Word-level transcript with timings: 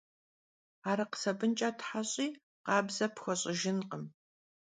Arıkh 0.89 1.15
sabınç'e 1.21 1.69
theş'i 1.81 2.27
khabze 2.65 3.07
pxueş'ıjjınkhım. 3.15 4.03